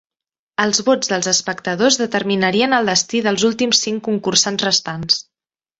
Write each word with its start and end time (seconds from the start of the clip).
Els 0.63 0.79
vots 0.87 1.11
dels 1.11 1.29
espectadors 1.33 1.99
determinarien 2.05 2.75
el 2.81 2.91
destí 2.93 3.25
dels 3.29 3.47
últims 3.53 3.87
cinc 3.89 4.05
concursants 4.11 4.71
restants. 4.71 5.25